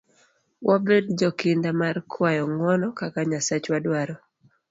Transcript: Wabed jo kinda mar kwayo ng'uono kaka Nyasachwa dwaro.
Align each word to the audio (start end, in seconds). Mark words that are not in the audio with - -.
Wabed 0.67 1.05
jo 1.19 1.29
kinda 1.39 1.69
mar 1.81 1.95
kwayo 2.11 2.43
ng'uono 2.51 2.87
kaka 2.99 3.19
Nyasachwa 3.29 3.77
dwaro. 3.85 4.15